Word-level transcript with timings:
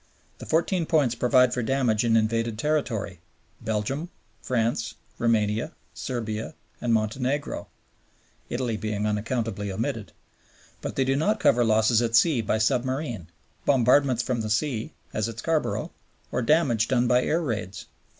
The 0.39 0.47
Fourteen 0.47 0.87
Points 0.87 1.13
provide 1.13 1.53
for 1.53 1.61
damage 1.61 2.03
in 2.03 2.17
invaded 2.17 2.57
territory 2.57 3.19
Belgium, 3.61 4.09
France, 4.41 4.95
Roumania, 5.19 5.73
Serbia, 5.93 6.55
and 6.81 6.91
Montenegro 6.91 7.67
(Italy 8.49 8.77
being 8.77 9.05
unaccountably 9.05 9.71
omitted) 9.71 10.11
but 10.81 10.95
they 10.95 11.05
do 11.05 11.15
not 11.15 11.39
cover 11.39 11.63
losses 11.63 12.01
at 12.01 12.15
sea 12.15 12.41
by 12.41 12.57
submarine, 12.57 13.27
bombardments 13.63 14.23
from 14.23 14.41
the 14.41 14.49
sea 14.49 14.91
(as 15.13 15.29
at 15.29 15.37
Scarborough), 15.37 15.91
or 16.31 16.41
damage 16.41 16.87
done 16.87 17.05
by 17.07 17.21
air 17.23 17.39
raids. 17.43 17.85